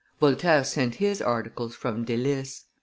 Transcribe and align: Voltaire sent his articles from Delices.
Voltaire 0.19 0.63
sent 0.63 0.95
his 0.95 1.21
articles 1.21 1.75
from 1.75 2.05
Delices. 2.05 2.65